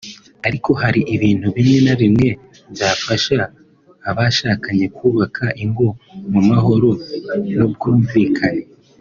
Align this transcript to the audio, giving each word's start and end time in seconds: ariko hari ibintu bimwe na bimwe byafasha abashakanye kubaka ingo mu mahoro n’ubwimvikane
ariko 0.47 0.69
hari 0.81 1.01
ibintu 1.15 1.47
bimwe 1.55 1.79
na 1.85 1.93
bimwe 2.01 2.29
byafasha 2.73 3.39
abashakanye 4.09 4.85
kubaka 4.97 5.43
ingo 5.63 5.87
mu 6.31 6.41
mahoro 6.49 6.89
n’ubwimvikane 7.57 8.63